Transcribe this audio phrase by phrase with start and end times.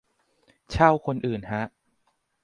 [0.71, 1.63] เช่าคนอื่นฮะ